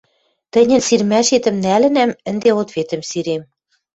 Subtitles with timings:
[0.51, 3.41] Тӹньӹн сирмӓшетӹм нӓлӹнӓм, ӹнде ответӹм сирем.